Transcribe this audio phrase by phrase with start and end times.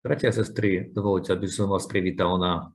[0.00, 2.72] Bratia a sestry, dovolte, aby som vás privítal na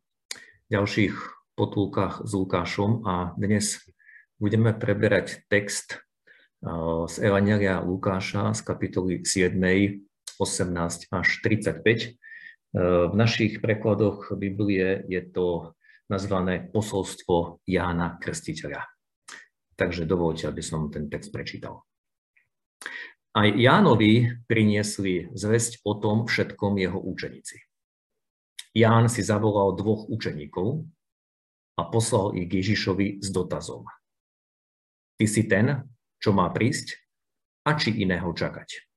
[0.69, 1.17] ďalších
[1.57, 3.81] potulkách s Lukášom a dnes
[4.37, 6.05] budeme preberať text
[7.09, 12.13] z Evangelia Lukáša z kapitoly 7, 18 až 35.
[12.77, 15.73] V našich prekladoch Biblie je to
[16.05, 18.85] nazvané posolstvo Jána Krstiteľa.
[19.73, 21.81] Takže dovolte, aby som ten text prečítal.
[23.35, 27.59] Aj Jánovi priniesli zväzť o tom všetkom jeho učeníci.
[28.71, 30.87] Ján si zavolal dvoch učeníkov
[31.75, 33.91] a poslal ich k Ježišovi s dotazom.
[35.19, 35.83] Ty si ten,
[36.23, 36.95] čo má prísť,
[37.67, 38.87] a či iného čakať.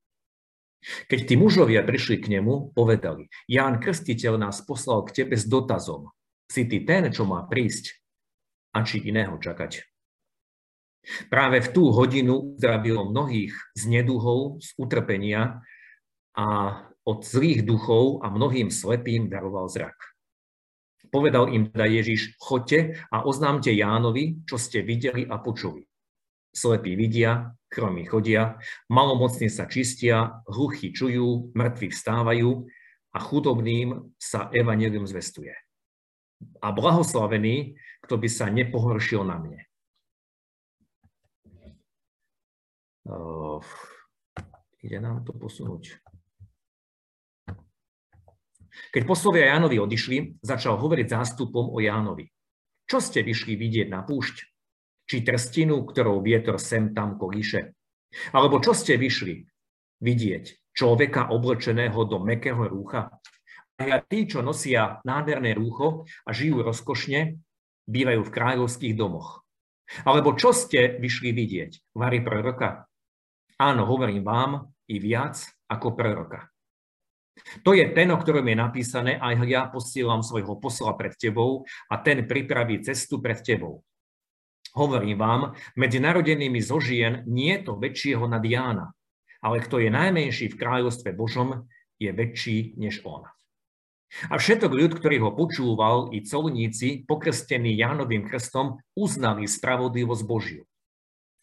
[1.11, 6.15] Keď tí mužovia prišli k nemu, povedali, Ján Krstiteľ nás poslal k tebe s dotazom.
[6.47, 7.99] Si ty ten, čo má prísť,
[8.71, 9.88] a či iného čakať.
[11.31, 15.63] Práve v tú hodinu uzdravilo mnohých z neduhov, z utrpenia
[16.35, 16.47] a
[17.07, 19.97] od zlých duchov a mnohým slepým daroval zrak.
[21.09, 25.89] Povedal im teda Ježiš, choďte a oznámte Jánovi, čo ste videli a počuli.
[26.53, 28.57] Slepí vidia, chromy chodia,
[28.89, 32.49] malomocní sa čistia, hluchí čujú, mŕtvi vstávajú
[33.13, 35.53] a chudobným sa evanelium zvestuje.
[36.61, 39.68] A blahoslavený, kto by sa nepohoršil na mne.
[43.09, 43.57] Uh,
[44.85, 45.97] ide nám to posunúť.
[48.93, 52.29] Keď poslovia Jánovi odišli, začal hovoriť zástupom o Jánovi.
[52.85, 54.45] Čo ste vyšli vidieť na púšť?
[55.09, 57.73] Či trstinu, ktorou vietor sem tam kolíše?
[58.29, 59.41] Alebo čo ste vyšli
[60.05, 60.73] vidieť?
[60.73, 63.09] Človeka oblečeného do mekého rúcha?
[63.81, 67.41] A tí, čo nosia nádherné rúcho a žijú rozkošne,
[67.89, 69.41] bývajú v kráľovských domoch.
[70.05, 71.97] Alebo čo ste vyšli vidieť?
[71.97, 72.88] Vary proroka?
[73.59, 75.35] Áno, hovorím vám i viac
[75.67, 76.47] ako proroka.
[77.63, 81.95] To je ten, o ktorom je napísané, aj ja posielam svojho posla pred tebou a
[81.99, 83.83] ten pripraví cestu pred tebou.
[84.75, 85.41] Hovorím vám,
[85.75, 88.93] medzi narodenými zo žien nie je to väčšieho nad Jána,
[89.41, 91.67] ale kto je najmenší v kráľovstve Božom,
[91.99, 93.27] je väčší než on.
[94.29, 100.68] A všetok ľud, ktorý ho počúval, i colníci, pokrstení Jánovým krstom, uznali spravodlivosť Božiu.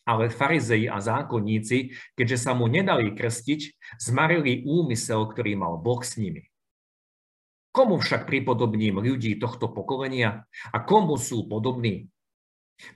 [0.07, 3.61] Ale farizei a zákonníci, keďže sa mu nedali krstiť,
[3.99, 6.47] zmarili úmysel, ktorý mal Boh s nimi.
[7.75, 12.09] Komu však pripodobním ľudí tohto pokolenia a komu sú podobní?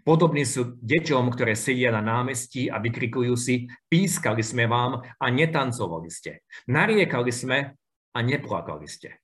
[0.04, 6.09] Podobní sú deťom, ktoré sedia na námestí a vykrikujú si, pískali sme vám a netancovali
[6.12, 6.44] ste.
[6.69, 7.59] Nariekali sme
[8.12, 9.21] a neplakali ste.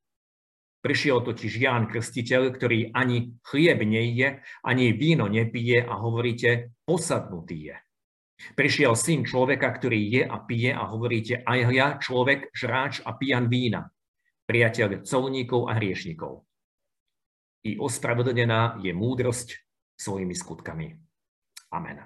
[0.87, 7.77] Prišiel totiž Ján Krstiteľ, ktorý ani chlieb nejde, ani víno nepije a hovoríte, posadnutý je.
[8.55, 13.51] Prišiel syn človeka, ktorý je a pije a hovoríte, aj ja, človek, žráč a pijan
[13.51, 13.91] vína,
[14.47, 16.47] priateľ colníkov a hriešnikov.
[17.67, 19.59] I ospravedlnená je múdrosť
[19.99, 20.95] svojimi skutkami.
[21.75, 21.99] Amen.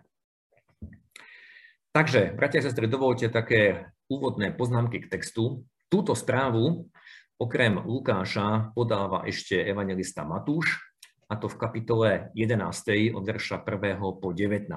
[1.93, 5.69] Takže, bratia a sestry, dovolte také úvodné poznámky k textu.
[5.93, 6.89] Túto správu
[7.41, 10.77] Okrem Lukáša podáva ešte evangelista Matúš,
[11.25, 13.17] a to v kapitole 11.
[13.17, 13.97] od verša 1.
[13.97, 14.69] po 19.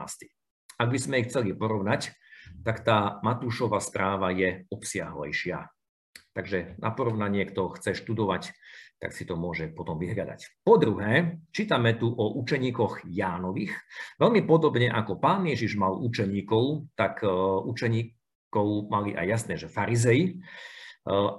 [0.79, 2.15] Ak by sme ich chceli porovnať,
[2.63, 5.67] tak tá Matúšova správa je obsiahlejšia.
[6.31, 8.55] Takže na porovnanie, kto chce študovať,
[8.95, 10.63] tak si to môže potom vyhľadať.
[10.63, 13.75] Po druhé, čítame tu o učeníkoch Jánových.
[14.23, 17.29] Veľmi podobne ako pán Ježiš mal učeníkov, tak e,
[17.67, 20.39] učeníkov mali aj jasné, že farizei.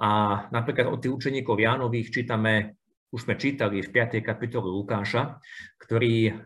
[0.00, 0.10] A
[0.52, 2.76] napríklad od tých učeníkov Jánových čítame,
[3.08, 4.20] už sme čítali v 5.
[4.20, 5.41] kapitole Lukáša,
[5.80, 6.36] ktorý,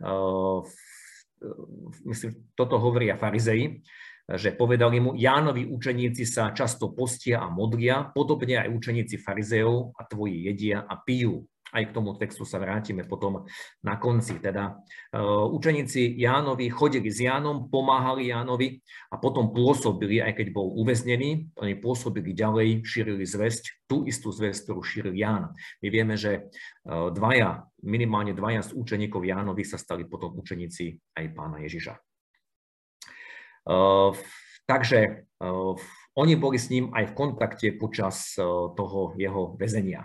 [2.07, 3.83] myslím, toto hovoria farizei,
[4.29, 10.05] že povedali mu, Jánovi učeníci sa často postia a modlia, podobne aj učeníci farizejov a
[10.05, 11.49] tvoji jedia a pijú.
[11.73, 13.45] Aj k tomu textu sa vrátime potom
[13.85, 14.41] na konci.
[14.41, 18.81] Teda uh, učeníci Jánovi chodili s Jánom, pomáhali Jánovi
[19.13, 24.69] a potom pôsobili, aj keď bol uväznený, oni pôsobili ďalej, šírili zväzť, tú istú zväzť,
[24.69, 25.53] ktorú šíril Ján.
[25.85, 26.49] My vieme, že
[26.89, 31.95] uh, dvaja, minimálne dvaja z učeníkov Jánovi sa stali potom učeníci aj pána Ježiša.
[33.69, 34.17] Uh,
[34.65, 35.29] takže
[36.19, 38.35] oni boli s ním aj v kontakte počas
[38.75, 40.03] toho jeho väzenia.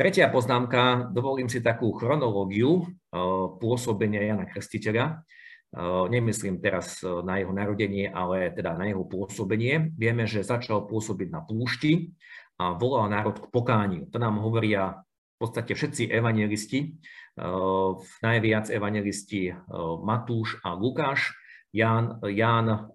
[0.00, 3.20] Tretia poznámka, dovolím si takú chronológiu eh,
[3.60, 5.20] pôsobenia Jana Krstiteľa.
[5.20, 9.92] Eh, nemyslím teraz eh, na jeho narodenie, ale teda na jeho pôsobenie.
[9.92, 12.16] Vieme, že začal pôsobiť na púšti
[12.56, 14.08] a volal národ k pokániu.
[14.08, 15.04] To nám hovoria
[15.36, 17.00] v podstate všetci evangelisti,
[18.20, 19.56] najviac evangelisti
[20.04, 21.32] Matúš a Lukáš,
[21.70, 22.90] Ján, Ján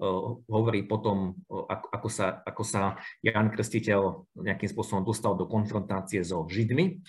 [0.51, 2.81] hovorí potom, ako, ako, sa, ako sa
[3.23, 6.99] Ján Krstiteľ nejakým spôsobom dostal do konfrontácie so Židmi.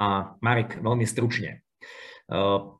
[0.00, 1.62] A Marek veľmi stručne.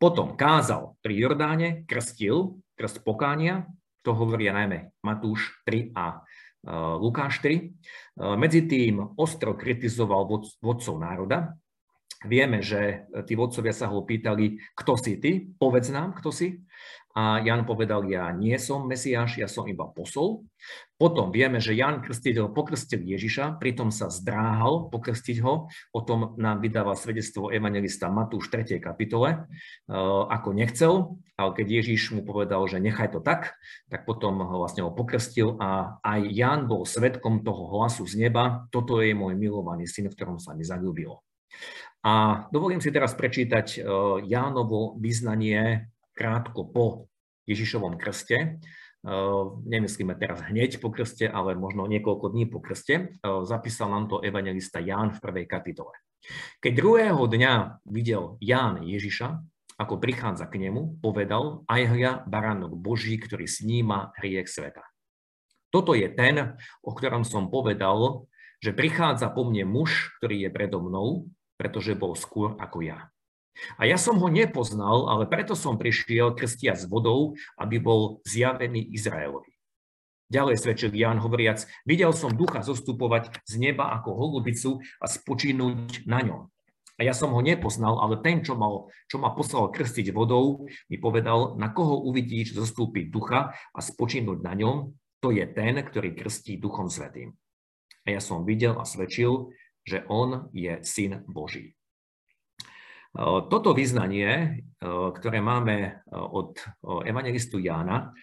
[0.00, 3.68] Potom kázal pri Jordáne, krstil, krst pokánia,
[4.02, 6.24] to hovoria najmä Matúš 3 a
[6.98, 8.32] Lukáš 3.
[8.38, 10.26] Medzi tým ostro kritizoval
[10.58, 11.54] vodcov národa,
[12.22, 16.62] Vieme, že tí vodcovia sa ho pýtali, kto si ty, povedz nám, kto si.
[17.12, 20.48] A Jan povedal, ja nie som Mesiáš, ja som iba posol.
[20.96, 25.68] Potom vieme, že Jan Krstiteľ pokrstil Ježiša, pritom sa zdráhal pokrstiť ho.
[25.92, 28.80] O tom nám vydáva svedectvo evangelista Matúš v 3.
[28.80, 29.38] kapitole, e,
[30.32, 33.60] ako nechcel, ale keď Ježiš mu povedal, že nechaj to tak,
[33.92, 39.04] tak potom vlastne ho pokrstil a aj Jan bol svetkom toho hlasu z neba, toto
[39.04, 41.20] je môj milovaný syn, v ktorom sa mi zalúbilo.
[42.02, 43.78] A dovolím si teraz prečítať e,
[44.26, 46.86] Jánovo vyznanie krátko po
[47.48, 48.38] Ježišovom krste.
[48.38, 48.48] E,
[49.66, 52.94] nemyslíme teraz hneď po krste, ale možno niekoľko dní po krste.
[52.94, 55.92] E, zapísal nám to evangelista Ján v prvej kapitole.
[56.62, 59.42] Keď druhého dňa videl Ján Ježiša,
[59.80, 64.86] ako prichádza k nemu, povedal, aj hľa baránok Boží, ktorý sníma hriech sveta.
[65.72, 66.54] Toto je ten,
[66.84, 68.28] o ktorom som povedal,
[68.62, 73.11] že prichádza po mne muž, ktorý je predo mnou, pretože bol skôr ako ja.
[73.76, 78.92] A ja som ho nepoznal, ale preto som prišiel krstia s vodou, aby bol zjavený
[78.96, 79.52] Izraelovi.
[80.32, 86.24] Ďalej svedčil Ján hovoriac, videl som ducha zostupovať z neba ako holubicu a spočínuť na
[86.24, 86.42] ňom.
[86.96, 90.96] A ja som ho nepoznal, ale ten, čo, mal, čo ma poslal krstiť vodou, mi
[90.96, 94.76] povedal, na koho uvidíš zostúpiť ducha a spočínuť na ňom,
[95.20, 97.36] to je ten, ktorý krstí duchom svetým.
[98.08, 99.52] A ja som videl a svedčil,
[99.84, 101.76] že on je syn Boží.
[103.12, 104.64] Toto vyznanie,
[105.16, 106.56] ktoré máme od
[107.04, 108.16] evangelistu Jána,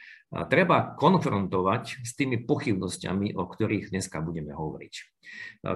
[0.49, 4.93] treba konfrontovať s tými pochybnosťami, o ktorých dneska budeme hovoriť.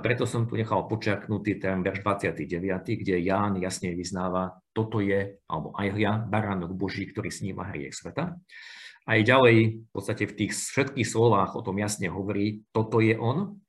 [0.01, 5.77] Preto som tu nechal počiarknutý ten verš 29, kde Ján jasne vyznáva, toto je, alebo
[5.77, 8.37] aj hľa, baránok Boží, ktorý sníma hriech sveta.
[9.03, 13.61] Aj ďalej, v podstate v tých všetkých slovách o tom jasne hovorí, toto je on,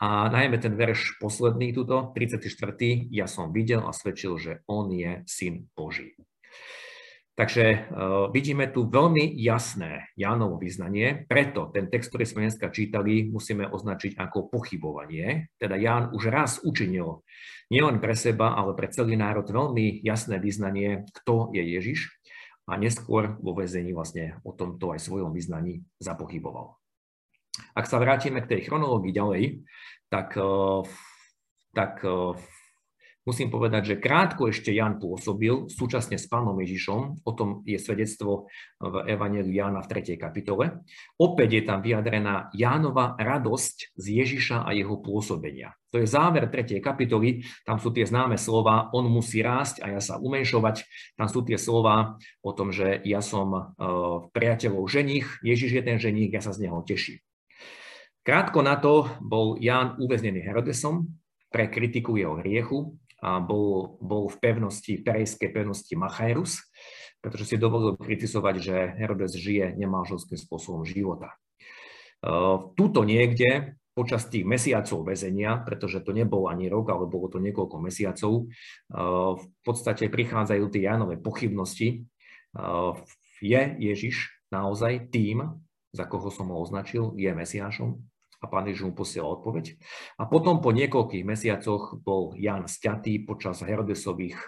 [0.00, 2.40] a najmä ten verš posledný tuto, 34.
[3.12, 6.16] Ja som videl a svedčil, že on je syn Boží.
[7.36, 13.32] Takže uh, vidíme tu veľmi jasné Jánovo vyznanie, preto ten text, ktorý sme dneska čítali,
[13.32, 15.48] musíme označiť ako pochybovanie.
[15.56, 17.24] Teda Ján už raz učinil
[17.72, 22.12] nielen pre seba, ale pre celý národ veľmi jasné vyznanie, kto je Ježiš
[22.68, 26.79] a neskôr vo väzení vlastne o tomto aj svojom vyznaní zapochyboval.
[27.74, 29.42] Ak sa vrátime k tej chronológii ďalej,
[30.10, 30.82] tak, eh,
[31.74, 32.34] tak eh,
[33.30, 38.50] musím povedať, že krátko ešte Jan pôsobil súčasne s pánom Ježišom, o tom je svedectvo
[38.80, 40.18] v Evangeliu Jána v 3.
[40.18, 40.82] kapitole.
[41.14, 45.78] Opäť je tam vyjadrená Jánova radosť z Ježiša a jeho pôsobenia.
[45.94, 46.82] To je záver 3.
[46.82, 50.86] kapitoly, tam sú tie známe slova, on musí rásť a ja sa umenšovať.
[51.18, 53.64] Tam sú tie slova o tom, že ja som uh,
[54.30, 57.18] priateľov ženich, Ježiš je ten ženich, ja sa z neho teším.
[58.20, 61.08] Krátko na to bol Ján uväznený Herodesom
[61.48, 66.60] pre kritiku jeho hriechu a bol, bol v pevnosti, perejskej pevnosti Machaerus,
[67.20, 71.36] pretože si dovolil kritizovať, že Herodes žije nemáželským spôsobom života.
[72.76, 77.76] Tuto niekde počas tých mesiacov väzenia, pretože to nebol ani rok, ale bolo to niekoľko
[77.76, 78.48] mesiacov,
[79.36, 82.08] v podstate prichádzajú tie Jánové pochybnosti.
[83.40, 85.60] Je Ježiš naozaj tým,
[85.92, 88.09] za koho som ho označil, je Mesiášom?
[88.40, 89.76] A pán Ježiš mu posielal odpoveď.
[90.16, 94.40] A potom po niekoľkých mesiacoch bol Jan sťatý počas Herodesových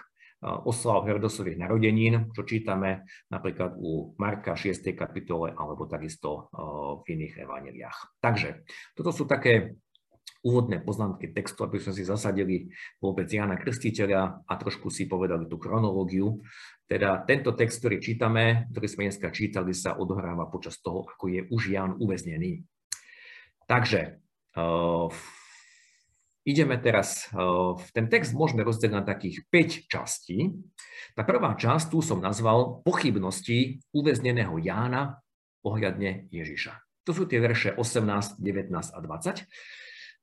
[0.43, 4.91] oslav Herodesových narodenín, čo čítame napríklad u Marka 6.
[4.91, 6.51] kapitole alebo takisto
[6.99, 8.19] v iných evaneliách.
[8.19, 9.79] Takže toto sú také
[10.43, 12.67] úvodné poznámky textu, aby sme si zasadili
[12.99, 16.43] vôbec Jana Krstiteľa a trošku si povedali tú chronológiu.
[16.83, 21.47] Teda tento text, ktorý čítame, ktorý sme dneska čítali, sa odohráva počas toho, ako je
[21.47, 22.59] už Jan uväznený.
[23.67, 24.19] Takže
[24.59, 25.07] uh,
[26.43, 30.51] ideme teraz, uh, ten text môžeme rozdeliť na takých 5 častí.
[31.15, 35.23] Tá prvá časť tu som nazval pochybnosti uväzneného Jána
[35.63, 37.05] ohľadne Ježiša.
[37.07, 39.47] To sú tie verše 18, 19 a 20.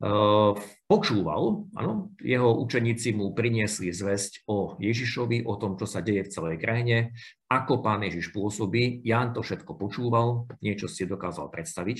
[0.00, 0.56] Uh,
[0.88, 6.32] počúval, áno, jeho učeníci mu priniesli zväzť o Ježišovi, o tom, čo sa deje v
[6.32, 7.12] celej krajine,
[7.52, 9.04] ako pán Ježiš pôsobí.
[9.04, 11.98] Ján to všetko počúval, niečo si dokázal predstaviť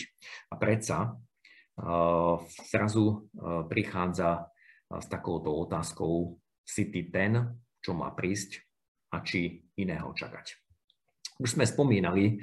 [0.49, 1.12] a predsa
[2.68, 3.30] zrazu
[3.68, 4.50] prichádza
[4.90, 8.62] s takouto otázkou, si ty ten, čo má prísť
[9.10, 10.60] a či iného čakať.
[11.40, 12.37] Už sme spomínali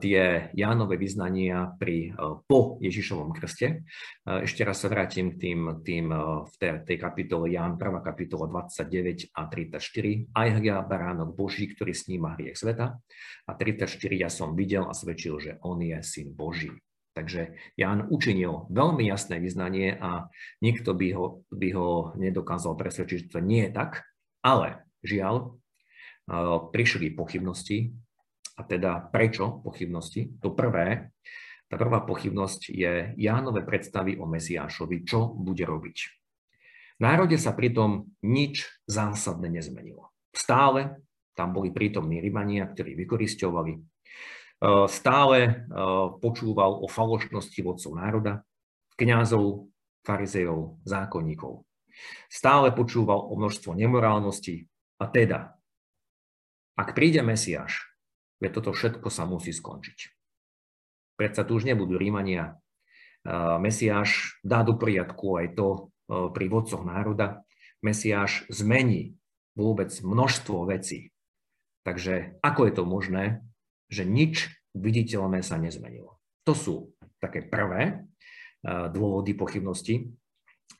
[0.00, 2.16] tie Jánové vyznania pri,
[2.48, 3.84] po Ježišovom krste.
[4.24, 6.08] Ešte raz sa vrátim k tým, tým
[6.48, 8.00] v tej, tej kapitole Ján, 1.
[8.00, 10.32] kapitola 29 a 34.
[10.32, 12.96] Aj hľa baránok Boží, ktorý sníma hriech sveta.
[13.44, 16.72] A 34 ja som videl a svedčil, že on je syn Boží.
[17.10, 20.30] Takže Ján učinil veľmi jasné vyznanie a
[20.62, 24.06] nikto by ho, by ho nedokázal presvedčiť, že to nie je tak.
[24.40, 25.58] Ale žiaľ,
[26.70, 27.90] prišli pochybnosti,
[28.54, 30.36] a teda prečo pochybnosti?
[30.44, 31.10] To prvé,
[31.66, 35.96] tá prvá pochybnosť je Jánové predstavy o Mesiášovi, čo bude robiť.
[36.98, 40.12] V národe sa pritom nič zásadne nezmenilo.
[40.36, 41.00] Stále
[41.32, 43.80] tam boli prítomní Rimania, ktorí vykoristovali.
[44.60, 45.52] E, stále e,
[46.20, 48.44] počúval o falošnosti vodcov národa,
[49.00, 49.72] kňazov,
[50.04, 51.64] farizejov, zákonníkov.
[52.28, 54.68] Stále počúval o množstvo nemorálnosti
[55.00, 55.56] a teda,
[56.76, 57.90] ak príde Mesiáš,
[58.40, 59.98] Veď toto všetko sa musí skončiť.
[61.20, 62.56] Predsa tu už nebudú Rímania.
[63.60, 67.44] Mesiáš dá do poriadku aj to pri vodcoch národa.
[67.84, 69.20] Mesiáš zmení
[69.52, 71.12] vôbec množstvo vecí.
[71.84, 73.24] Takže ako je to možné,
[73.90, 76.22] že nič viditeľné sa nezmenilo?
[76.46, 76.74] To sú
[77.18, 78.06] také prvé
[78.64, 80.08] dôvody pochybnosti.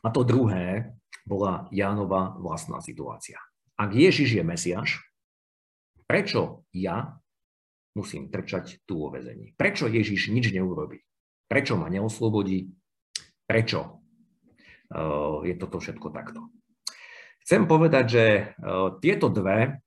[0.00, 0.95] A to druhé
[1.26, 3.37] bola Jánova vlastná situácia.
[3.76, 4.90] Ak Ježiš je Mesiáš,
[6.09, 7.21] prečo ja
[7.97, 9.52] musím trčať tu vo vezení.
[9.57, 11.02] Prečo Ježiš nič neurobí?
[11.50, 12.71] Prečo ma neoslobodí?
[13.45, 16.55] Prečo uh, je toto všetko takto?
[17.43, 18.25] Chcem povedať, že
[18.59, 19.83] uh, tieto dve,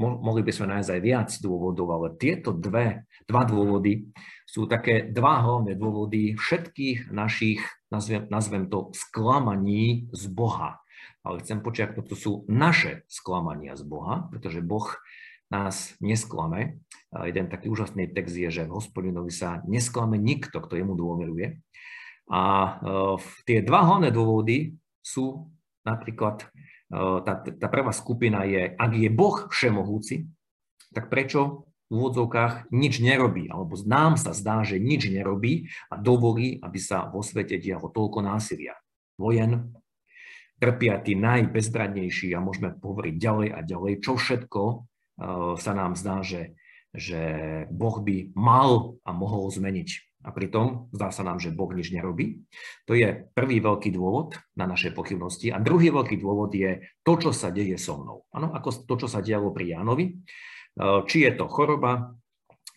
[0.00, 4.08] mohli by sme nájsť aj viac dôvodov, ale tieto dve, dva dôvody
[4.48, 7.60] sú také dva hlavné dôvody všetkých našich,
[7.92, 10.80] nazvem, nazvem to, sklamaní z Boha.
[11.26, 14.94] Ale chcem počiaknúť, to sú naše sklamania z Boha, pretože Boh
[15.50, 16.82] nás nesklame.
[17.10, 21.62] Jeden taký úžasný text je, že v hospodinovi sa nesklame nikto, kto jemu dôveruje.
[22.26, 22.70] A e,
[23.46, 25.46] tie dva hlavné dôvody sú
[25.86, 26.50] napríklad,
[26.90, 30.30] tá, tá prvá skupina je, ak je Boh všemohúci,
[30.94, 36.58] tak prečo v úvodzovkách nič nerobí, alebo nám sa zdá, že nič nerobí a dovolí,
[36.58, 38.74] aby sa vo svete dialo toľko násilia.
[39.14, 39.70] Vojen,
[40.58, 44.62] trpia tí najbezbradnejší a môžeme hovoriť ďalej a ďalej, čo všetko
[45.56, 46.58] sa nám zdá, že,
[46.92, 47.20] že
[47.70, 50.15] Boh by mal a mohol zmeniť.
[50.26, 52.42] A pritom zdá sa nám, že Boh nič nerobí.
[52.90, 55.54] To je prvý veľký dôvod na naše pochybnosti.
[55.54, 58.26] A druhý veľký dôvod je to, čo sa deje so mnou.
[58.34, 60.10] Ano, ako to, čo sa dialo pri Jánovi.
[60.10, 62.18] Eh, či je to choroba,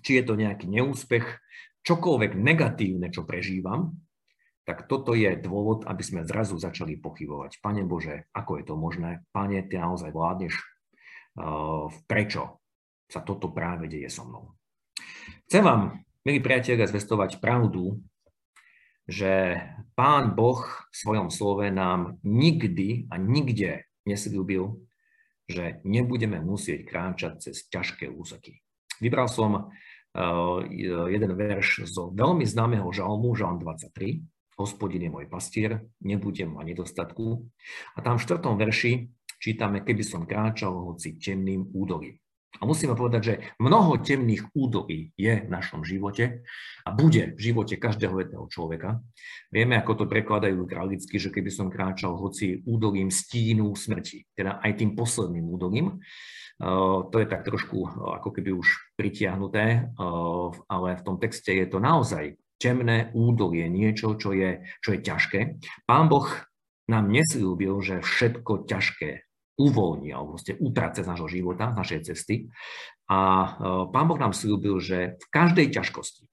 [0.05, 1.25] či je to nejaký neúspech,
[1.81, 3.97] čokoľvek negatívne, čo prežívam,
[4.63, 7.57] tak toto je dôvod, aby sme zrazu začali pochybovať.
[7.57, 9.25] Pane Bože, ako je to možné?
[9.33, 10.53] Pane, Ty naozaj vládneš?
[12.07, 12.59] prečo
[13.09, 14.53] sa toto práve deje so mnou.
[15.49, 18.01] Chcem vám, milí priatelia, zvestovať pravdu,
[19.09, 19.57] že
[19.97, 24.77] Pán Boh v svojom slove nám nikdy a nikde neslúbil,
[25.49, 28.61] že nebudeme musieť kráčať cez ťažké úseky.
[29.01, 29.73] Vybral som
[31.09, 34.21] jeden verš zo veľmi známeho žalmu, žalm 23,
[34.59, 37.47] Hospodin je môj pastier, nebudem mať nedostatku.
[37.95, 39.07] A tam v štvrtom verši
[39.39, 42.19] čítame, keby som kráčal hoci temným údolím.
[42.57, 46.41] A musíme povedať, že mnoho temných údolí je v našom živote
[46.83, 48.99] a bude v živote každého jedného človeka.
[49.53, 54.71] Vieme, ako to prekladajú kralicky, že keby som kráčal hoci údolím stínu smrti, teda aj
[54.81, 56.01] tým posledným údolím,
[56.59, 58.67] Uh, to je tak trošku uh, ako keby už
[58.99, 64.91] pritiahnuté, uh, ale v tom texte je to naozaj temné údolie, niečo, čo je, čo
[64.91, 65.39] je ťažké.
[65.87, 66.27] Pán Boh
[66.91, 69.28] nám neslúbil, že všetko ťažké
[69.59, 72.47] uvoľní alebo ste utrace z nášho života, z našej cesty.
[73.11, 73.47] A e,
[73.91, 76.23] Pán Boh nám slúbil, že v každej ťažkosti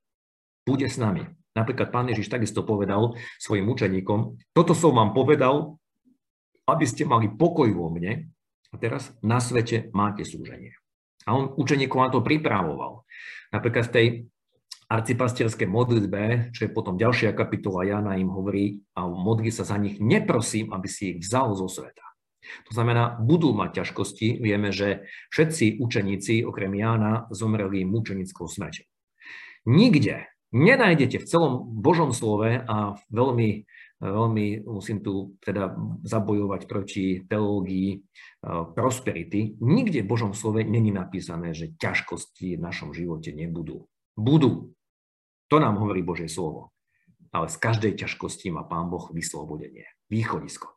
[0.62, 1.26] bude s nami.
[1.58, 5.82] Napríklad Pán Ježiš takisto povedal svojim učeníkom, toto som vám povedal,
[6.70, 8.30] aby ste mali pokoj vo mne
[8.70, 10.78] a teraz na svete máte súženie.
[11.26, 13.02] A on učeníkov na to pripravoval.
[13.50, 14.06] Napríklad v tej
[14.86, 19.98] arcipastierskej modlitbe, čo je potom ďalšia kapitola Jana im hovorí a modlí sa za nich,
[19.98, 22.05] neprosím, aby si ich vzal zo sveta,
[22.66, 24.42] to znamená, budú mať ťažkosti.
[24.42, 28.86] Vieme, že všetci učeníci, okrem Jána, zomreli mučenickou smrťou.
[29.66, 33.66] Nikde nenájdete v celom Božom slove a veľmi,
[33.98, 35.74] veľmi musím tu teda
[36.06, 37.98] zabojovať proti teológii e,
[38.72, 43.90] prosperity, nikde v Božom slove není napísané, že ťažkosti v našom živote nebudú.
[44.14, 44.72] Budú.
[45.50, 46.70] To nám hovorí Božie slovo.
[47.34, 50.75] Ale z každej ťažkosti má Pán Boh vyslobodenie, východisko.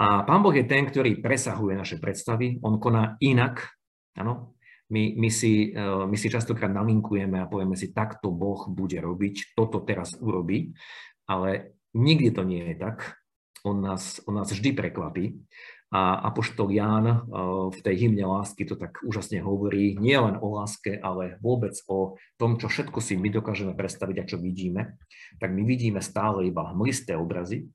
[0.00, 3.68] A Pán Boh je ten, ktorý presahuje naše predstavy, on koná inak,
[4.16, 4.56] ano?
[4.90, 9.84] my, my, si, my si častokrát nalinkujeme a povieme si, takto Boh bude robiť, toto
[9.84, 10.74] teraz urobí,
[11.30, 13.22] ale nikdy to nie je tak.
[13.62, 15.36] On nás, on nás vždy prekvapí.
[15.90, 17.18] A Apoštol Ján eh,
[17.74, 22.14] v tej hymne lásky to tak úžasne hovorí, nie len o láske, ale vôbec o
[22.38, 25.02] tom, čo všetko si my dokážeme predstaviť a čo vidíme.
[25.42, 27.66] Tak my vidíme stále iba hmlisté obrazy,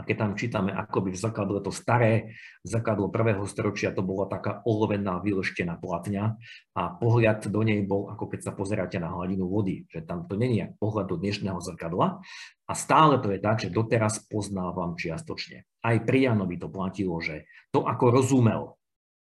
[0.00, 2.32] keď tam čítame akoby v zrkadle to staré
[2.64, 6.40] zrkadlo prvého storočia, to bola taká olovená vyleštená platňa
[6.72, 10.40] a pohľad do nej bol, ako keď sa pozeráte na hladinu vody, že tam to
[10.40, 12.24] není pohľad do dnešného zrkadla.
[12.70, 15.68] A stále to je tak, že doteraz poznávam čiastočne.
[15.84, 18.79] Aj pri Janovi to platilo, že to, ako rozumel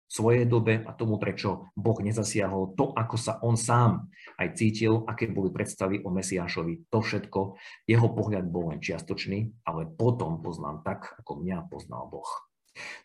[0.07, 4.07] svojej dobe a tomu, prečo Boh nezasiahol, to, ako sa on sám
[4.39, 7.59] aj cítil, aké boli predstavy o Mesiášovi, to všetko,
[7.91, 12.31] jeho pohľad bol len čiastočný, ale potom poznám tak, ako mňa poznal Boh.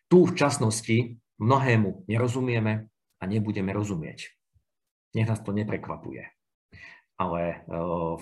[0.06, 0.98] Tu v časnosti
[1.42, 4.30] mnohému nerozumieme a nebudeme rozumieť.
[5.18, 6.24] Nech nás to neprekvapuje.
[7.18, 8.16] Ale eh,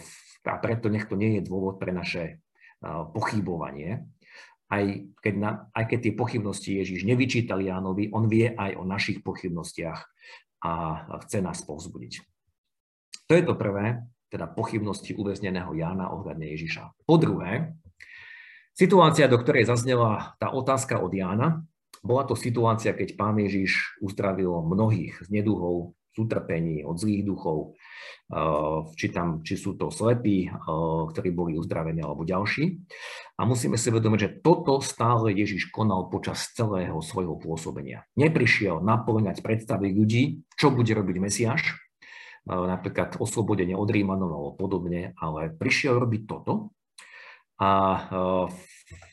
[0.50, 4.08] a preto nech to nie je dôvod pre naše eh, pochybovanie,
[4.70, 9.26] aj keď, na, aj keď tie pochybnosti Ježiš nevyčítal Jánovi, on vie aj o našich
[9.26, 10.00] pochybnostiach
[10.62, 10.72] a
[11.26, 12.14] chce nás povzbudiť.
[13.30, 17.06] To je to prvé, teda pochybnosti uväzneného Jána ohľadne Ježiša.
[17.10, 17.74] Po druhé,
[18.78, 21.66] situácia, do ktorej zaznela tá otázka od Jána,
[22.00, 27.80] bola to situácia, keď pán Ježiš uzdravil mnohých z neduhov, utrpení, od zlých duchov,
[28.94, 30.52] či, tam, či sú to slepí,
[31.16, 32.78] ktorí boli uzdravení, alebo ďalší.
[33.40, 38.06] A musíme si vedomiť, že toto stále Ježiš konal počas celého svojho pôsobenia.
[38.20, 41.74] Neprišiel naplňať predstavy ľudí, čo bude robiť Mesiáš,
[42.46, 46.76] napríklad oslobodenie od Rímanov alebo podobne, ale prišiel robiť toto.
[47.60, 47.70] A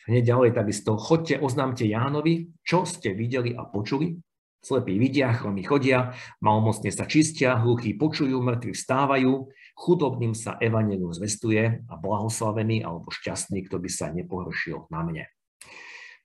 [0.07, 4.23] hneď ďalej takisto, chodte, oznámte Jánovi, čo ste videli a počuli,
[4.65, 9.49] Slepí vidia, chromy chodia, malomocne sa čistia, hluchí počujú, mŕtvi vstávajú,
[9.79, 15.25] chudobným sa evanelium zvestuje a blahoslavený alebo šťastný, kto by sa nepohoršil na mne.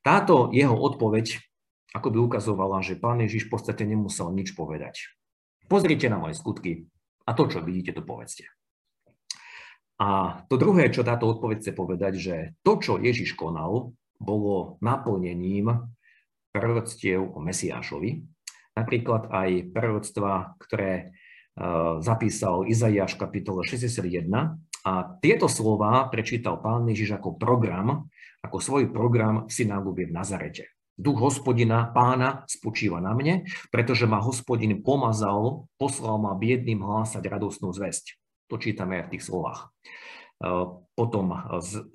[0.01, 1.37] Táto jeho odpoveď
[1.91, 5.11] ako by ukazovala, že pán Ježiš v podstate nemusel nič povedať.
[5.67, 6.87] Pozrite na moje skutky
[7.27, 8.47] a to, čo vidíte, to povedzte.
[10.01, 15.93] A to druhé, čo táto odpoveď chce povedať, že to, čo Ježiš konal, bolo naplnením
[16.51, 18.23] proroctiev o Mesiášovi,
[18.75, 21.03] napríklad aj proroctva, ktoré e,
[22.03, 24.27] zapísal Izaiáš v kapitole 61.
[24.81, 28.11] A tieto slova prečítal pán Ježiš ako program,
[28.41, 30.65] ako svoj program v synagóge v Nazarete.
[31.01, 37.73] Duch hospodina, pána, spočíva na mne, pretože ma hospodin pomazal, poslal ma biedným hlásať radosnú
[37.73, 38.19] zväzť.
[38.51, 39.71] To čítame aj v tých slovách.
[40.41, 41.33] Eh, potom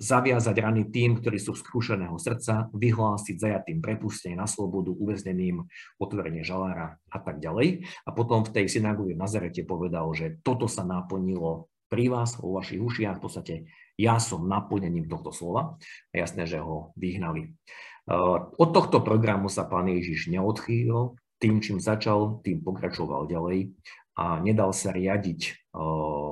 [0.01, 5.63] zaviazať rany tým, ktorí sú skúšeného srdca, vyhlásiť zajatým prepustenie na slobodu, uväzneným
[6.01, 7.87] otvorenie žalára a tak ďalej.
[8.03, 12.57] A potom v tej synagóge v Nazarete povedal, že toto sa naplnilo pri vás, vo
[12.57, 13.55] vašich ušiach, v podstate
[13.95, 15.79] ja som naplnením tohto slova
[16.11, 17.47] a jasné, že ho vyhnali.
[17.47, 23.77] Eh, od tohto programu sa pán Ježiš neodchýlil, tým, čím začal, tým pokračoval ďalej
[24.17, 26.31] a nedal sa riadiť eh,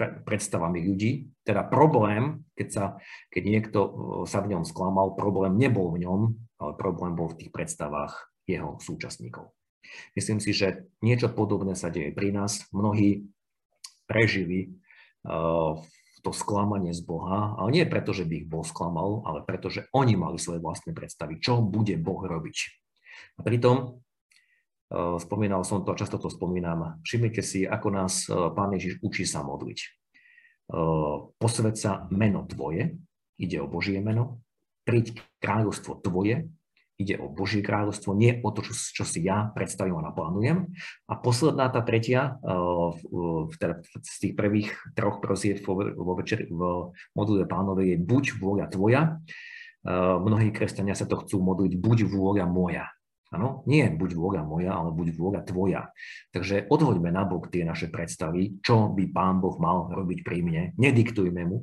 [0.00, 1.28] predstavami ľudí.
[1.44, 2.84] Teda problém, keď, sa,
[3.28, 3.80] keď niekto
[4.24, 6.20] sa v ňom sklamal, problém nebol v ňom,
[6.60, 9.52] ale problém bol v tých predstavách jeho súčasníkov.
[10.16, 12.68] Myslím si, že niečo podobné sa deje pri nás.
[12.72, 13.28] Mnohí
[14.04, 14.76] prežili
[16.20, 19.88] to sklamanie z Boha, ale nie preto, že by ich Boh sklamal, ale preto, že
[19.96, 22.56] oni mali svoje vlastné predstavy, čo bude Boh robiť.
[23.40, 24.04] A pritom
[25.22, 26.98] spomínal som to a často to spomínam.
[27.06, 29.78] Všimnite si, ako nás eh, Pán Ježiš učí sa modliť.
[29.78, 32.98] Eh, posved sa meno Tvoje,
[33.38, 34.42] ide o Božie meno,
[34.82, 36.50] príď kráľovstvo Tvoje,
[37.00, 40.68] ide o Božie kráľovstvo, nie o to, čo, čo si ja predstavím a naplánujem.
[41.08, 42.36] A posledná, tá tretia,
[43.56, 48.66] teda z tých prvých troch prosieb vo, vo, večer, v modlitbe pánovej je buď vôľa
[48.68, 49.16] tvoja.
[50.20, 52.92] Mnohí kresťania sa to chcú modliť, buď vôľa moja.
[53.30, 55.94] Áno, nie buď vôľa moja, ale buď vôľa tvoja.
[56.34, 60.62] Takže odhoďme nabok tie naše predstavy, čo by Pán Boh mal robiť pri mne.
[60.74, 61.62] Nediktujme mu,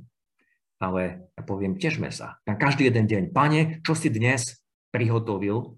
[0.80, 2.40] ale ja poviem, težme sa.
[2.48, 4.64] Na každý jeden deň, Pane, čo si dnes
[4.96, 5.76] prihotovil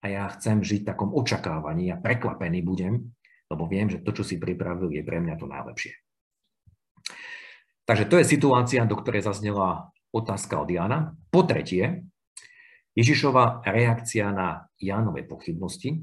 [0.00, 3.12] a ja chcem žiť v takom očakávaní a prekvapený budem,
[3.52, 5.92] lebo viem, že to, čo si pripravil, je pre mňa to najlepšie.
[7.84, 11.16] Takže to je situácia, do ktorej zaznela otázka od Jana.
[11.32, 12.04] Po tretie,
[12.98, 16.02] Ježišova reakcia na Jánové pochybnosti.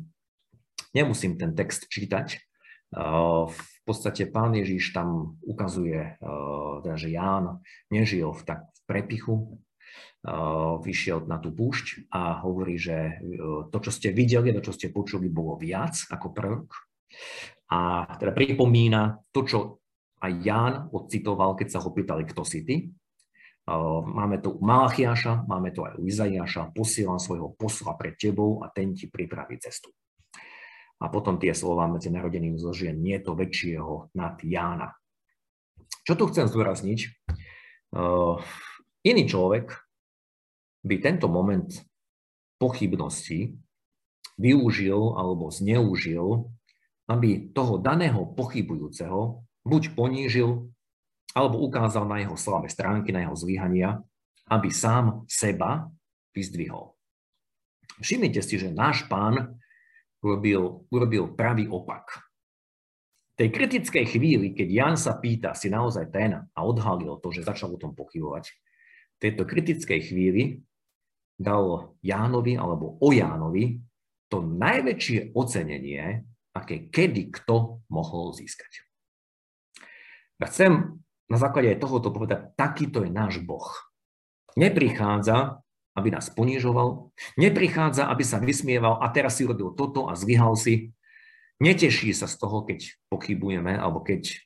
[0.95, 2.39] Nemusím ten text čítať.
[3.51, 6.15] V podstate pán Ježiš tam ukazuje,
[6.79, 7.59] teda, že Ján
[7.91, 9.35] nežil v, tak, v prepichu,
[10.79, 13.19] vyšiel na tú púšť a hovorí, že
[13.75, 16.71] to, čo ste videli, to, čo ste počuli, bolo viac ako prorok.
[17.75, 19.59] A teda pripomína to, čo
[20.23, 22.87] aj Ján odcitoval, keď sa ho pýtali, kto si ty.
[23.65, 29.09] Máme tu Malachiaša, máme tu aj Izaiáša, posielam svojho posla pred tebou a ten ti
[29.09, 29.89] pripraví cestu.
[31.01, 34.93] A potom tie slova medzi narodeným zo žien, nie to väčšieho nad Jána.
[36.05, 36.99] Čo tu chcem zdôrazniť?
[37.89, 38.37] Uh,
[39.01, 39.73] iný človek
[40.85, 41.73] by tento moment
[42.61, 43.57] pochybnosti
[44.37, 46.53] využil alebo zneužil,
[47.09, 50.69] aby toho daného pochybujúceho buď ponížil,
[51.35, 53.99] alebo ukázal na jeho slabé stránky, na jeho zlyhania,
[54.47, 55.91] aby sám seba
[56.31, 56.95] vyzdvihol.
[57.99, 59.59] Všimnite si, že náš pán
[60.23, 62.23] urobil, urobil pravý opak.
[63.35, 67.43] V tej kritickej chvíli, keď Jan sa pýta, si naozaj ten a odhalil to, že
[67.43, 68.47] začal o tom pochybovať,
[69.15, 70.63] v tejto kritickej chvíli
[71.35, 73.79] dal Jánovi alebo o Jánovi
[74.31, 76.23] to najväčšie ocenenie,
[76.55, 78.87] aké kedy kto mohol získať.
[80.39, 83.65] Ja chcem na základe aj tohoto povedať, takýto je náš Boh.
[84.55, 85.59] Neprichádza,
[85.95, 90.91] aby nás ponižoval, neprichádza, aby sa vysmieval a teraz si robil toto a zlyhal si.
[91.63, 94.43] Neteší sa z toho, keď pochybujeme alebo keď,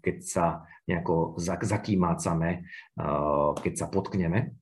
[0.00, 2.64] keď sa nejako zakýmácame,
[3.60, 4.56] keď sa potkneme,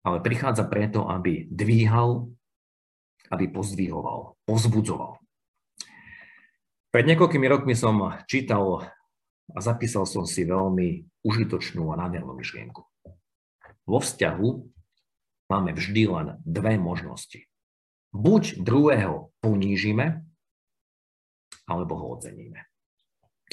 [0.00, 2.32] ale prichádza preto, aby dvíhal,
[3.28, 5.20] aby pozdvihoval, pozbudzoval.
[6.88, 8.88] Pred niekoľkými rokmi som čítal
[9.54, 12.82] a zapísal som si veľmi užitočnú a nádhernú myšlienku.
[13.86, 14.48] Vo vzťahu
[15.46, 17.46] máme vždy len dve možnosti.
[18.10, 20.26] Buď druhého ponížime,
[21.66, 22.66] alebo ho oceníme.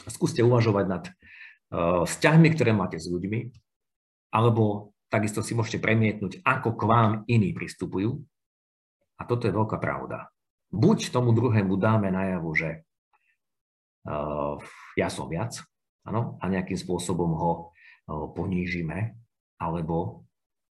[0.09, 3.53] Skúste uvažovať nad uh, vzťahmi, ktoré máte s ľuďmi,
[4.33, 8.25] alebo takisto si môžete premietnúť, ako k vám iní pristupujú.
[9.21, 10.33] A toto je veľká pravda.
[10.73, 12.81] Buď tomu druhému dáme najavo, že
[14.09, 14.57] uh,
[14.97, 15.61] ja som viac,
[16.07, 17.51] ano, a nejakým spôsobom ho
[18.35, 19.15] ponížime,
[19.59, 20.27] alebo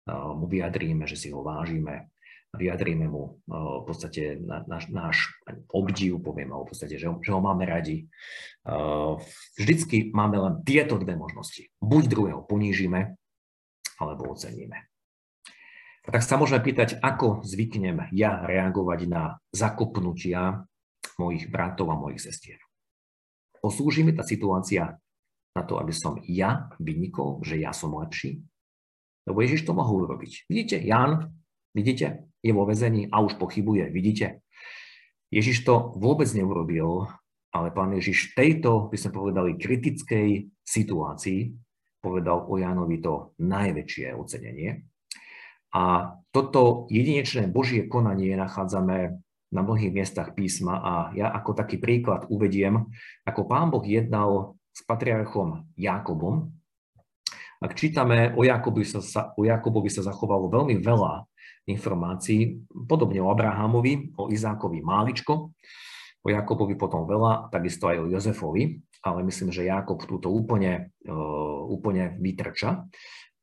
[0.09, 2.09] mu vyjadríme, že si ho vážime,
[2.49, 5.29] vyjadríme mu v podstate náš, náš
[5.69, 8.09] obdiv, poviem, alebo v podstate, že ho, že ho máme radi.
[9.53, 11.69] Vždycky máme len tieto dve možnosti.
[11.77, 13.13] Buď druhého ponížime,
[14.01, 14.89] alebo oceníme.
[16.09, 20.65] Tak sa môžeme pýtať, ako zvyknem ja reagovať na zakopnutia
[21.21, 22.57] mojich bratov a mojich sestier.
[23.61, 24.97] Poslúži mi tá situácia
[25.59, 28.39] na to, aby som ja vynikol, že ja som lepší?
[29.27, 30.47] Lebo Ježiš to mohol urobiť.
[30.47, 31.35] Vidíte, Ján,
[31.75, 34.39] vidíte, je vo vezení a už pochybuje, vidíte.
[35.29, 37.05] Ježiš to vôbec neurobil,
[37.51, 41.53] ale pán Ježiš tejto, by sme povedali, kritickej situácii
[41.99, 44.87] povedal o Jánovi to najväčšie ocenenie.
[45.75, 52.25] A toto jedinečné Božie konanie nachádzame na mnohých miestach písma a ja ako taký príklad
[52.29, 52.89] uvediem,
[53.25, 56.53] ako pán Boh jednal s patriarchom Jakobom.
[57.59, 61.27] Ak čítame o Jakobovi sa, o Jakobovi sa zachovalo veľmi veľa
[61.67, 65.51] informácií, podobne o Abrahamovi, o Izákovi máličko,
[66.23, 71.63] o Jakobovi potom veľa, takisto aj o Jozefovi, ale myslím, že Jakob túto úplne, uh,
[71.67, 72.87] úplne vytrča.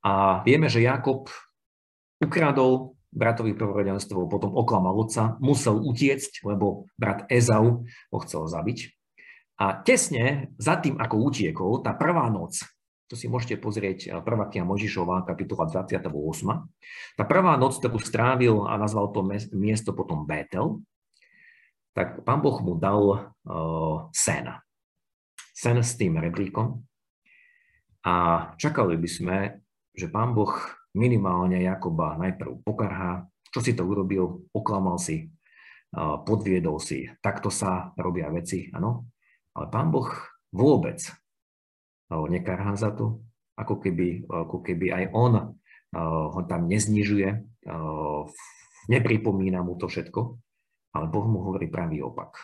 [0.05, 1.29] A vieme, že Jakob
[2.21, 8.96] ukradol bratovi prvorodenstvo, potom oklamal otca, musel utiecť, lebo brat Ezau ho chcel zabiť.
[9.57, 12.61] A tesne za tým, ako utiekol, tá prvá noc,
[13.07, 16.67] to si môžete pozrieť, eh, prvá kniha Možišová, kapitola 28.
[17.15, 19.23] Tá prvá noc, ktorú strávil a nazval to
[19.55, 20.83] miesto potom Bétel,
[21.97, 24.53] tak pán Boh mu dal uh, sen.
[25.57, 26.85] Sen s tým rebríkom.
[28.05, 28.15] A
[28.61, 29.37] čakali by sme,
[29.97, 30.53] že pán Boh
[30.93, 35.33] minimálne Jakoba najprv pokarhá, čo si to urobil, oklamal si,
[35.97, 39.16] uh, podviedol si, takto sa robia veci, áno.
[39.57, 40.13] Ale pán Boh
[40.53, 41.01] vôbec
[42.13, 43.25] nekarhá za to,
[43.57, 45.57] ako keby, ako keby aj on
[45.97, 47.29] ho tam neznižuje,
[48.93, 50.37] nepripomína mu to všetko,
[50.93, 52.37] ale Boh mu hovorí pravý opak.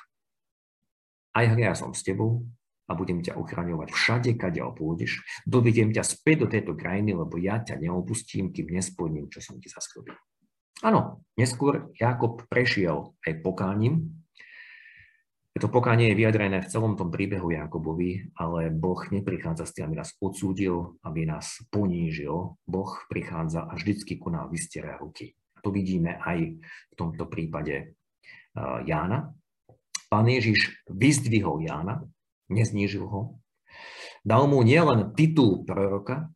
[1.36, 2.48] Aj ja som s tebou
[2.88, 5.20] a budem ťa uchraňovať všade, kade pôjdeš.
[5.44, 9.68] Dovediem ťa späť do tejto krajiny, lebo ja ťa neopustím, kým nesplním, čo som ti
[9.68, 10.16] zaslúbil.
[10.82, 14.21] Áno, neskôr Jakob prešiel aj pokáním,
[15.60, 20.00] to pokánie je vyjadrené v celom tom príbehu Jakobovi, ale Boh neprichádza s tým, aby
[20.00, 22.56] nás odsúdil, aby nás ponížil.
[22.64, 25.36] Boh prichádza a vždycky ku nám vystiera ruky.
[25.52, 29.36] A to vidíme aj v tomto prípade eh, Jána.
[30.08, 32.00] Pán Ježiš vyzdvihol Jána,
[32.48, 33.36] neznížil ho.
[34.24, 36.32] Dal mu nielen titul proroka,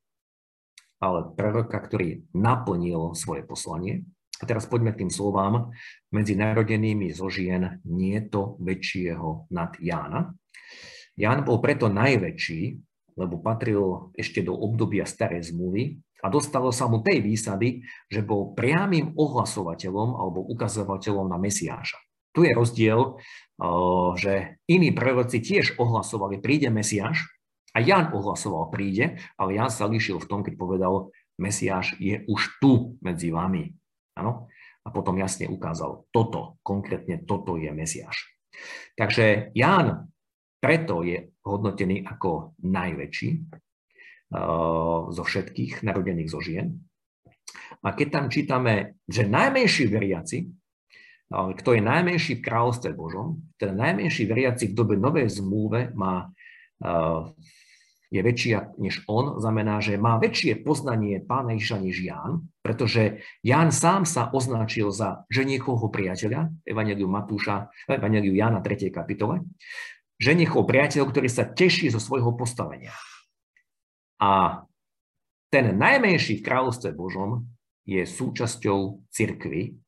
[1.00, 4.04] ale proroka, ktorý naplnil svoje poslanie.
[4.36, 5.72] A teraz poďme k tým slovám.
[6.12, 10.36] Medzi narodenými zo žien nie to väčšieho nad Jána.
[11.16, 12.62] Ján bol preto najväčší,
[13.16, 17.80] lebo patril ešte do obdobia starej zmluvy a dostalo sa mu tej výsady,
[18.12, 21.96] že bol priamým ohlasovateľom alebo ukazovateľom na Mesiáša.
[22.36, 23.16] Tu je rozdiel,
[24.20, 27.24] že iní proroci tiež ohlasovali, príde Mesiáš,
[27.76, 32.56] a Jan ohlasoval, príde, ale Jan sa líšil v tom, keď povedal, Mesiáš je už
[32.56, 33.76] tu medzi vami.
[34.16, 34.48] Ano?
[34.86, 38.32] A potom jasne ukázal, toto, konkrétne toto je Mesiáš.
[38.96, 40.08] Takže Ján
[40.66, 46.74] preto je hodnotený ako najväčší uh, zo všetkých narodených zo žien.
[47.84, 53.76] A keď tam čítame, že najmenší veriaci, uh, kto je najmenší v kráľovstve Božom, ten
[53.78, 57.30] najmenší veriaci v dobe novej zmluve má uh,
[58.10, 63.74] je väčšia než on, znamená, že má väčšie poznanie pána Ježiša než Ján, pretože Ján
[63.74, 68.94] sám sa označil za ženiechovho priateľa, Evangeliu Matúša, Evangeliu Jána 3.
[68.94, 69.42] kapitole,
[70.22, 72.94] ženiechov priateľ, ktorý sa teší zo svojho postavenia.
[74.22, 74.62] A
[75.52, 77.46] ten najmenší v kráľovstve Božom
[77.86, 79.78] je súčasťou cirkvy,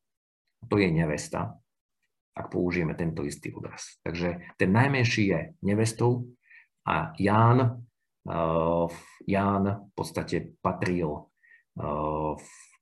[0.67, 1.59] to je nevesta,
[2.39, 3.99] ak použijeme tento istý obraz.
[4.07, 6.31] Takže ten najmenší je nevestou
[6.87, 7.88] a Ján
[9.25, 11.29] Ján v podstate patril,
[11.81, 12.33] eh,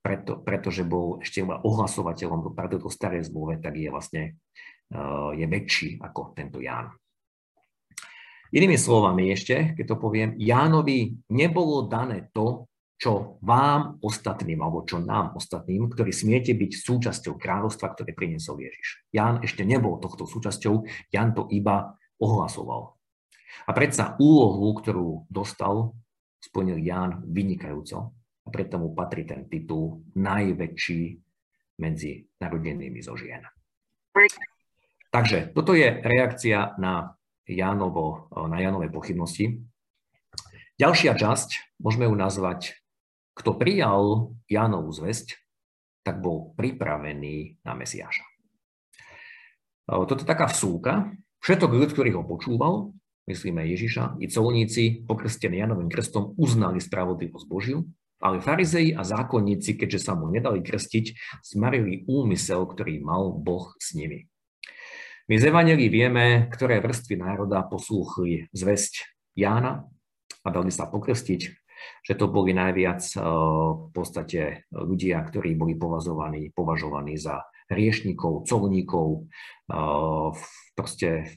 [0.02, 4.22] preto, pretože bol ešte ohlasovateľom do do starej zmluve, tak je vlastne
[4.90, 6.90] eh, je väčší ako tento Ján.
[8.54, 14.96] Inými slovami ešte, keď to poviem, Jánovi nebolo dané to, čo vám ostatným, alebo čo
[14.96, 19.04] nám ostatným, ktorí smiete byť súčasťou kráľovstva, ktoré priniesol Ježiš.
[19.12, 22.95] Ján ešte nebol tohto súčasťou, Ján to iba ohlasoval.
[23.64, 25.96] A predsa úlohu, ktorú dostal,
[26.36, 28.12] splnil Ján vynikajúco
[28.44, 31.02] a preto mu patrí ten titul najväčší
[31.80, 33.42] medzi narodenými zo žien.
[35.10, 37.16] Takže toto je reakcia na,
[37.48, 39.64] Jánovo, na Jánové pochybnosti.
[40.76, 42.76] Ďalšia časť, môžeme ju nazvať,
[43.36, 45.36] kto prijal Jánovú zväzť,
[46.04, 48.24] tak bol pripravený na Mesiáša.
[49.88, 51.12] Toto je taká vsúka.
[51.44, 57.86] Všetok ľud, ktorý ho počúval, myslíme Ježiša, i colníci, pokrstení Janovým krstom, uznali spravodlivosť Božiu,
[58.22, 61.06] ale farizei a zákonníci, keďže sa mu nedali krstiť,
[61.44, 64.30] zmarili úmysel, ktorý mal Boh s nimi.
[65.26, 69.84] My z Evangelii vieme, ktoré vrstvy národa poslúchli zväzť Jána
[70.46, 71.40] a dali sa pokrstiť,
[72.06, 73.20] že to boli najviac eh,
[73.74, 79.26] v podstate ľudia, ktorí boli považovaní, považovaní za hriešnikov, colníkov,
[80.76, 81.34] proste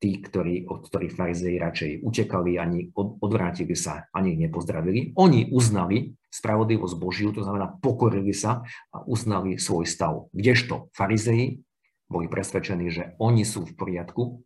[0.00, 5.12] tí, ktorí, od ktorých farizei radšej utekali, ani odvrátili sa, ani nepozdravili.
[5.20, 10.32] Oni uznali spravodlivosť Božiu, to znamená pokorili sa a uznali svoj stav.
[10.32, 11.60] Kdežto farizei
[12.06, 14.40] boli presvedčení, že oni sú v poriadku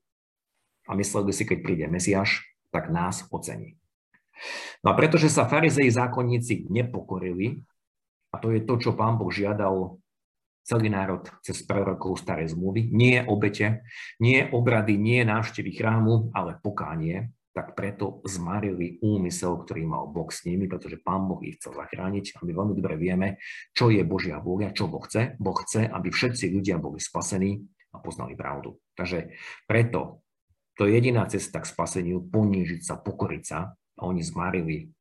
[0.89, 3.77] a mysleli si, keď príde Mesiáš, tak nás ocení.
[4.81, 7.61] No a pretože sa farizei zákonníci nepokorili,
[8.33, 10.01] a to je to, čo pán Boh žiadal
[10.63, 12.91] celý národ cez prorokov starej zmluvy.
[12.93, 13.85] Nie obete,
[14.23, 20.47] nie obrady, nie návštevy chrámu, ale pokánie, tak preto zmarili úmysel, ktorý mal Boh s
[20.47, 23.43] nimi, pretože Pán Boh ich chcel zachrániť a my veľmi dobre vieme,
[23.75, 25.35] čo je Božia vôľa, čo Boh chce.
[25.43, 27.59] Boh chce, aby všetci ľudia boli spasení
[27.91, 28.79] a poznali pravdu.
[28.95, 29.35] Takže
[29.67, 30.23] preto
[30.79, 34.95] to je jediná cesta k spaseniu, ponížiť sa, pokoriť sa a oni zmarili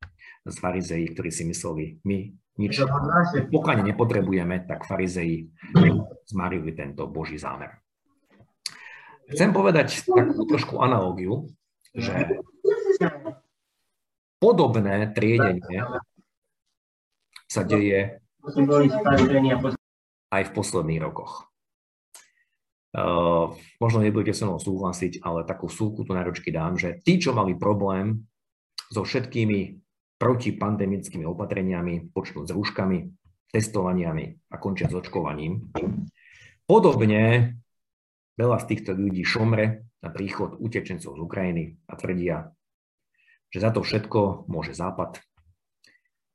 [0.44, 2.84] z farizeí, ktorí si mysleli, my nič
[3.48, 5.48] pokiaľ nepotrebujeme, tak farizei
[6.28, 7.80] zmarili tento Boží zámer.
[9.30, 11.48] Chcem povedať takú trošku analógiu,
[11.96, 12.42] že
[14.42, 15.86] podobné triedenie
[17.46, 18.20] sa deje
[20.30, 21.50] aj v posledných rokoch.
[22.90, 27.30] Uh, možno nebudete so mnou súhlasiť, ale takú súku tu náročky dám, že tí, čo
[27.30, 28.26] mali problém
[28.90, 29.78] so všetkými
[30.20, 32.98] protipandemickými opatreniami, počnúť s rúškami,
[33.48, 35.72] testovaniami a končia s očkovaním.
[36.68, 37.56] Podobne
[38.36, 42.52] veľa z týchto ľudí šomre na príchod utečencov z Ukrajiny a tvrdia,
[43.48, 45.24] že za to všetko môže Západ.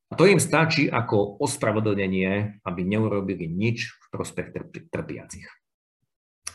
[0.10, 4.54] A to im stačí ako ospravedlnenie, aby neurobili nič v prospech
[4.94, 5.50] trpiacich.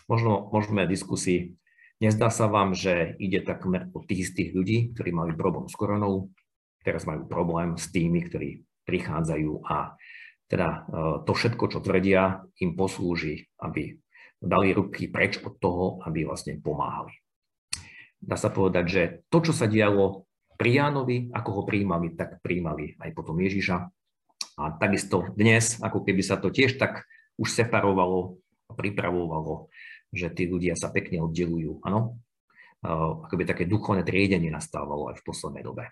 [0.06, 1.58] Možno môžeme diskusii,
[2.02, 6.30] nezdá sa vám, že ide takmer o tých istých ľudí, ktorí mali problém s koronou,
[6.80, 9.94] teraz majú problém s tými, ktorí prichádzajú a
[10.50, 10.78] teda e,
[11.24, 13.94] to všetko, čo tvrdia, im poslúži, aby
[14.42, 17.14] dali ruky preč od toho, aby vlastne pomáhali.
[18.18, 20.26] Dá sa povedať, že to, čo sa dialo
[20.58, 23.76] pri Jánovi, ako ho prijímali, tak prijímali aj potom Ježiša.
[24.60, 27.08] A takisto dnes, ako keby sa to tiež tak
[27.40, 28.36] už separovalo
[28.68, 29.72] a pripravovalo,
[30.12, 31.80] že tí ľudia sa pekne oddelujú.
[31.80, 32.20] Áno?
[33.24, 35.88] Akoby také duchovné triedenie nastávalo aj v poslednej dobe.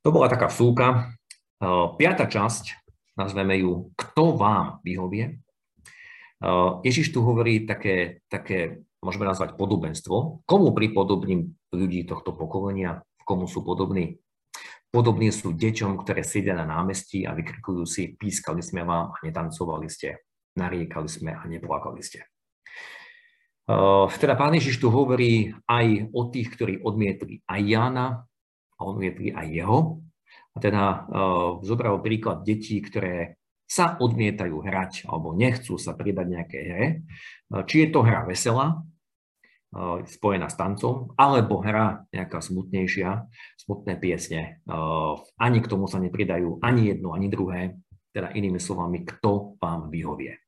[0.00, 1.12] To bola taká vsúka.
[2.00, 2.64] Piata časť,
[3.20, 5.44] nazveme ju Kto vám vyhovie.
[6.80, 10.40] Ježiš tu hovorí také, také môžeme nazvať podobenstvo.
[10.48, 13.04] Komu pripodobním ľudí tohto pokolenia?
[13.28, 14.16] Komu sú podobní?
[14.88, 19.86] Podobní sú deťom, ktoré sedia na námestí a vykrikujú si, pískali sme vám a netancovali
[19.86, 20.24] ste,
[20.56, 22.24] nariekali sme a neplakali ste.
[24.18, 28.06] Teda pán Ježiš tu hovorí aj o tých, ktorí odmietli aj Jána
[28.80, 30.00] a odmietli aj jeho.
[30.50, 31.06] A teda
[31.62, 33.38] zobral príklad detí, ktoré
[33.70, 36.86] sa odmietajú hrať alebo nechcú sa pridať nejaké hre.
[37.54, 38.82] Či je to hra veselá,
[39.70, 44.58] Eh, spojená s tancom, alebo hra nejaká smutnejšia, smutné piesne.
[45.38, 47.78] Ani k tomu sa nepridajú ani jedno, ani druhé,
[48.10, 50.42] teda inými slovami, kto vám vyhovie.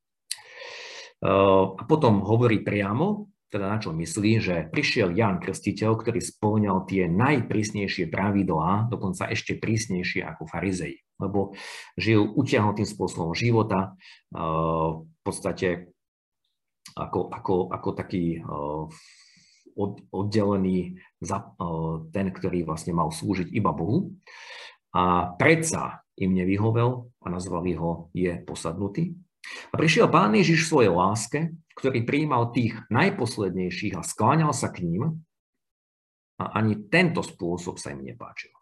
[1.23, 7.05] A potom hovorí priamo, teda na čo myslí, že prišiel Jan Krstiteľ, ktorý spĺňal tie
[7.13, 11.53] najprísnejšie pravidlá, dokonca ešte prísnejšie ako farizej, lebo
[12.01, 13.93] žil utiahnutým spôsobom života,
[14.33, 15.93] v podstate
[16.97, 18.85] ako, ako, ako taký uh,
[20.13, 24.13] oddelený za uh, ten, ktorý vlastne mal slúžiť iba Bohu.
[24.93, 29.17] A predsa im nevyhovel a nazvali ho je posadnutý.
[29.71, 31.41] A prišiel Pán Ježiš v svojej láske,
[31.75, 35.25] ktorý prijímal tých najposlednejších a skláňal sa k ním
[36.39, 38.53] a ani tento spôsob sa im nepáčil.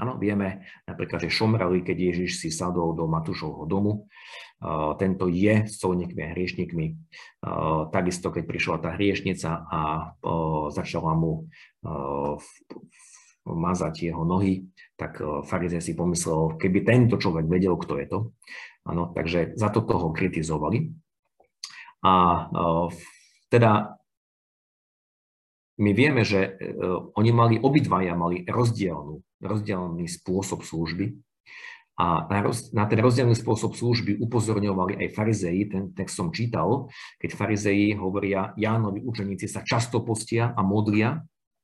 [0.00, 4.08] Áno, vieme napríklad, že šomrali, keď Ježiš si sadol do Matúšovho domu.
[4.96, 6.86] Tento je s colníkmi a hriešnikmi.
[7.92, 9.80] Takisto, keď prišla tá hriešnica a
[10.72, 11.52] začala mu
[13.44, 18.18] mazať jeho nohy, tak farizej si pomyslel, keby tento človek vedel, kto je to.
[18.88, 20.92] Áno, takže za to toho kritizovali.
[22.00, 22.12] A
[23.52, 24.00] teda
[25.80, 26.56] my vieme, že
[27.16, 31.16] oni mali, obidvaja mali rozdielnú rozdielný spôsob služby.
[32.00, 36.88] A na, roz, na ten rozdielný spôsob služby upozorňovali aj farizeji, ten text som čítal,
[37.20, 41.20] keď farizeji hovoria, Jánovi učeníci sa často postia a modlia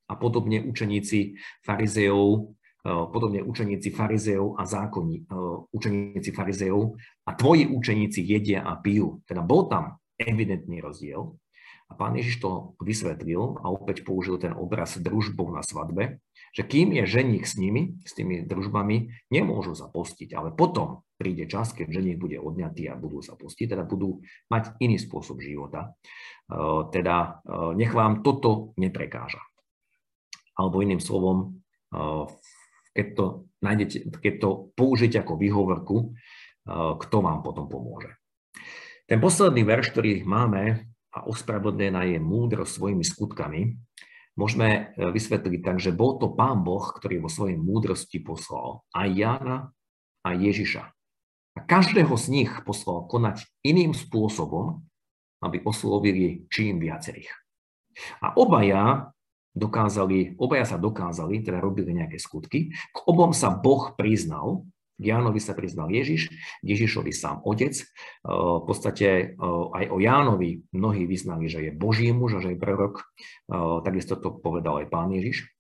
[0.07, 2.41] a podobne učeníci farizejov, e,
[2.87, 5.25] podobne učeníci farizejov a zákonní, e,
[5.75, 6.94] učeníci farizejov
[7.27, 9.22] a tvoji učeníci jedia a pijú.
[9.27, 11.35] Teda bol tam evidentný rozdiel.
[11.87, 16.18] A pán Ježiš to vysvetlil a opäť použil ten obraz družbou na svadbe,
[16.51, 21.46] že kým je ženich s nimi, s tými družbami, nemôžu sa postiť, ale potom príde
[21.46, 24.18] čas, keď ženich bude odňatý a budú sa postiť, teda budú
[24.51, 25.94] mať iný spôsob života.
[26.51, 29.38] E, teda e, nech vám toto neprekáža.
[30.59, 31.62] Alebo iným slovom,
[31.94, 31.99] e,
[32.97, 33.27] keď to,
[33.61, 36.17] nájdete, keď to použite ako výhovorku,
[36.97, 38.17] kto vám potom pomôže.
[39.07, 43.81] Ten posledný verš, ktorý máme, a ospravedlená je múdro svojimi skutkami,
[44.37, 49.09] môžeme e, vysvetliť tak, že bol to Pán Boh, ktorý vo svojej múdrosti poslal aj
[49.17, 49.57] Jána
[50.21, 50.93] a Ježiša.
[51.57, 54.85] A každého z nich poslal konať iným spôsobom,
[55.41, 57.33] aby oslovili čím viacerých.
[58.21, 59.09] A obaja
[59.57, 65.40] dokázali, obaja sa dokázali, teda robili nejaké skutky, k obom sa Boh priznal k Jánovi
[65.45, 66.33] sa priznal Ježiš,
[66.64, 67.77] Ježišovi sám otec.
[68.25, 73.05] V podstate aj o Jánovi mnohí vyznali, že je Boží muž a že je prorok.
[73.85, 75.53] Takisto to povedal aj pán Ježiš.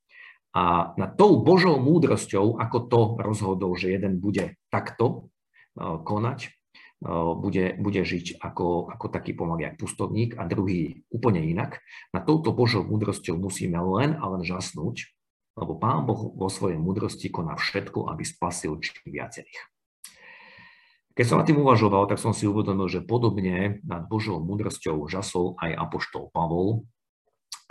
[0.56, 5.28] A na tou Božou múdrosťou, ako to rozhodol, že jeden bude takto
[5.76, 6.56] konať,
[7.04, 11.84] bude, bude žiť ako, ako taký pomaly jak pustovník a druhý úplne inak.
[12.16, 15.12] Na touto Božou múdrosťou musíme len a len žasnúť,
[15.56, 19.60] lebo Pán Boh vo svojej múdrosti koná všetko, aby spasil čím viacerých.
[21.16, 25.56] Keď som na tým uvažoval, tak som si uvedomil, že podobne nad Božou múdrosťou žasol
[25.64, 26.84] aj apoštol Pavol,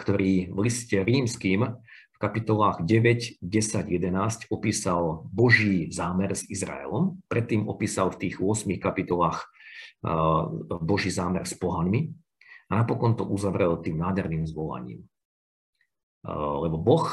[0.01, 1.77] ktorý v liste rímským
[2.25, 9.45] kapitolách 9, 10, 11 opísal Boží zámer s Izraelom, predtým opísal v tých 8 kapitolách
[10.81, 12.09] Boží zámer s pohanmi
[12.73, 15.05] a napokon to uzavrel tým nádherným zvolaním.
[16.25, 17.05] Lebo Boh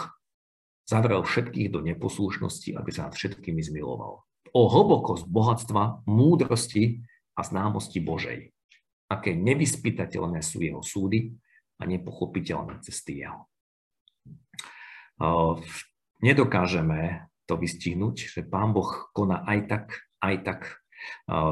[0.89, 4.25] zavrel všetkých do neposlušnosti, aby sa nad všetkými zmiloval.
[4.57, 7.05] O hlbokosť bohatstva, múdrosti
[7.37, 8.53] a známosti Božej.
[9.13, 11.37] Aké nevyspytateľné sú jeho súdy
[11.77, 13.45] a nepochopiteľné cesty jeho.
[16.19, 19.87] Nedokážeme to vystihnúť, že Pán Boh koná aj tak,
[20.19, 20.61] aj tak,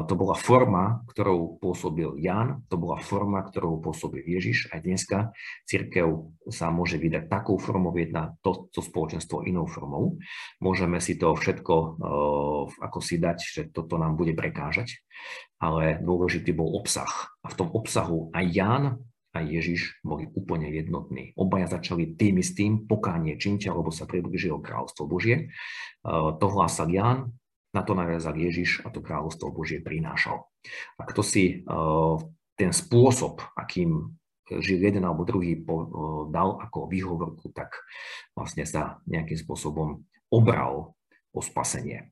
[0.07, 4.71] To bola forma, ktorou pôsobil Ján, to bola forma, ktorou pôsobil Ježiš.
[4.71, 5.35] Aj dneska
[5.67, 10.19] církev sa môže vydať takou formou, jedna to, to spoločenstvo inou formou.
[10.63, 11.99] Môžeme si to všetko
[12.79, 15.03] ako si dať, že toto nám bude prekážať,
[15.59, 17.31] ale dôležitý bol obsah.
[17.43, 18.83] A v tom obsahu aj Ján,
[19.31, 21.31] aj Ježiš boli úplne jednotní.
[21.39, 25.55] Obaja začali tým istým pokánie činte, lebo sa približilo kráľovstvo Božie.
[26.03, 27.31] To hlásal Ján,
[27.71, 30.43] na to naviazal Ježiš a to kráľovstvo Božie prinášal.
[30.99, 32.19] A kto si uh,
[32.59, 34.19] ten spôsob, akým
[34.59, 37.79] žil jeden alebo druhý, uh, dal ako výhovorku, tak
[38.35, 40.99] vlastne sa nejakým spôsobom obral
[41.31, 42.11] o spasenie.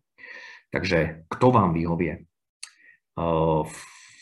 [0.71, 2.23] Takže kto vám vyhovie?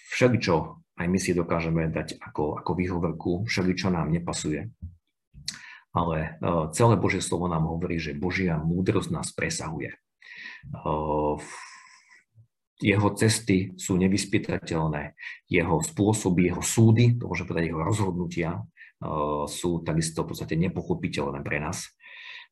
[0.10, 4.74] Všeličo aj my si dokážeme dať ako, ako výhovorku, všeličo nám nepasuje.
[5.94, 6.38] Ale
[6.74, 9.94] celé Božie slovo nám hovorí, že Božia múdrosť nás presahuje
[12.78, 15.18] jeho cesty sú nevyspytateľné,
[15.50, 18.50] jeho spôsoby, jeho súdy, to môžem povedať, jeho rozhodnutia
[19.50, 21.90] sú takisto v podstate nepochopiteľné pre nás.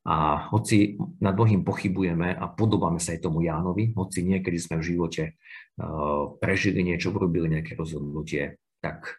[0.05, 4.87] A hoci nad mnohým pochybujeme a podobáme sa aj tomu Jánovi, hoci niekedy sme v
[4.93, 5.23] živote
[6.37, 9.17] prežili niečo, urobili nejaké rozhodnutie, tak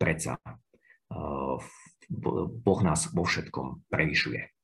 [0.00, 0.40] predsa
[2.64, 4.57] Boh nás vo všetkom prevyšuje.